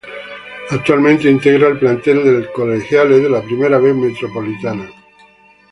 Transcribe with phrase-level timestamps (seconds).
[0.71, 4.89] Actualmente integra el plantel del Colegiales, de la Primera B Metropolitana.